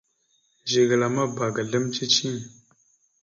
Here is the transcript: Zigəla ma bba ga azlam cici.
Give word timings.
Zigəla 0.69 1.07
ma 1.15 1.23
bba 1.29 1.45
ga 1.55 1.61
azlam 1.63 1.85
cici. 1.95 2.29